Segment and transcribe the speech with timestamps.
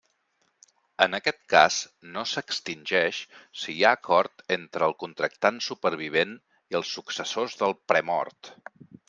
[1.05, 1.75] En aquest cas
[2.15, 3.19] no s'extingeix
[3.65, 6.35] si hi ha acord entre el contractant supervivent
[6.73, 8.53] i els successors del premort.